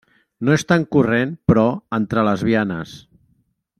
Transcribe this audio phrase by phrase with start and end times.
[0.47, 1.65] No és tan corrent, però,
[1.99, 2.95] entre lesbianes.